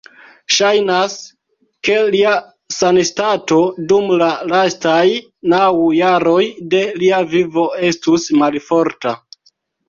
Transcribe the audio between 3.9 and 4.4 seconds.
dum la